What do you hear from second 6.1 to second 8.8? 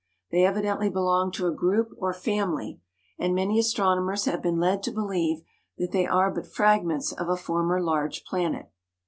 but fragments of a former large planet.